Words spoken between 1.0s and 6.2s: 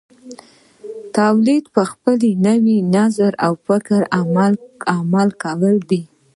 تولید په خپل نوي نظر او فکر عمل کول دي.